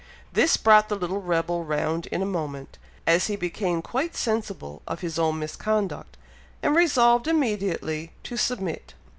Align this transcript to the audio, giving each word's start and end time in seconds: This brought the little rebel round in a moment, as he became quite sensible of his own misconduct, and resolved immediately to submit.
This 0.33 0.57
brought 0.57 0.89
the 0.89 0.95
little 0.95 1.21
rebel 1.21 1.63
round 1.63 2.07
in 2.07 2.23
a 2.23 2.25
moment, 2.25 2.79
as 3.05 3.27
he 3.27 3.35
became 3.35 3.83
quite 3.83 4.15
sensible 4.15 4.81
of 4.87 5.01
his 5.01 5.19
own 5.19 5.37
misconduct, 5.37 6.17
and 6.63 6.75
resolved 6.75 7.27
immediately 7.27 8.11
to 8.23 8.35
submit. 8.35 8.95